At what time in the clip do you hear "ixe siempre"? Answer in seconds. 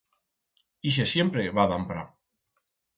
0.93-1.47